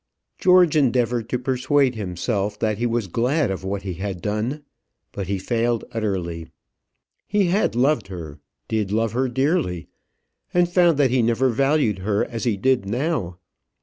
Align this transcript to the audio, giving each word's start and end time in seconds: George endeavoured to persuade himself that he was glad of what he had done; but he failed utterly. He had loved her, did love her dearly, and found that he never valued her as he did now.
George 0.39 0.75
endeavoured 0.75 1.29
to 1.29 1.37
persuade 1.37 1.93
himself 1.93 2.57
that 2.57 2.79
he 2.79 2.87
was 2.87 3.05
glad 3.05 3.51
of 3.51 3.63
what 3.63 3.83
he 3.83 3.93
had 3.93 4.19
done; 4.19 4.63
but 5.11 5.27
he 5.27 5.37
failed 5.37 5.85
utterly. 5.91 6.47
He 7.27 7.49
had 7.53 7.75
loved 7.75 8.07
her, 8.07 8.39
did 8.67 8.91
love 8.91 9.11
her 9.11 9.29
dearly, 9.29 9.89
and 10.55 10.67
found 10.67 10.97
that 10.97 11.11
he 11.11 11.21
never 11.21 11.49
valued 11.49 11.99
her 11.99 12.25
as 12.25 12.45
he 12.45 12.57
did 12.57 12.87
now. 12.87 13.37